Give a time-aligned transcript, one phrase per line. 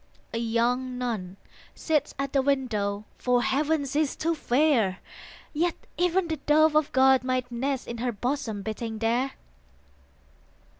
[0.33, 1.37] A young nun
[1.75, 4.97] sits at the window; For Heaven she is too fair;
[5.53, 9.33] Yet even the Dove of God might nest In her bosom beating there.